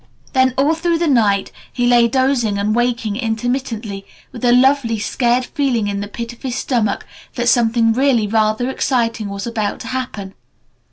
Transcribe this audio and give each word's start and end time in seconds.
Then 0.33 0.55
all 0.57 0.73
through 0.73 0.97
the 0.97 1.05
night 1.07 1.51
he 1.71 1.85
lay 1.85 2.07
dozing 2.07 2.57
and 2.57 2.73
waking 2.73 3.17
intermittently, 3.17 4.03
with 4.31 4.43
a 4.43 4.51
lovely, 4.51 4.97
scared 4.97 5.45
feeling 5.45 5.87
in 5.87 5.99
the 5.99 6.07
pit 6.07 6.33
of 6.33 6.41
his 6.41 6.55
stomach 6.55 7.05
that 7.35 7.47
something 7.47 7.93
really 7.93 8.25
rather 8.25 8.67
exciting 8.67 9.29
was 9.29 9.45
about 9.45 9.79
to 9.81 9.89
happen. 9.89 10.33